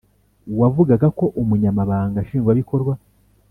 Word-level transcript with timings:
wavugaga 0.59 1.07
ko 1.17 1.25
Umunyamabanga 1.41 2.17
Nshingwabikorwa 2.25 2.93